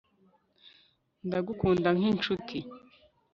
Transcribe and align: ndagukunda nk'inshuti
ndagukunda 1.25 1.89
nk'inshuti 1.97 2.57